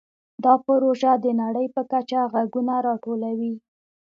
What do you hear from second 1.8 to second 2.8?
کچه غږونه